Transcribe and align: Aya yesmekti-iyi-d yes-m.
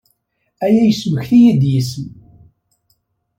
Aya 0.65 0.83
yesmekti-iyi-d 0.87 1.63
yes-m. 1.73 2.09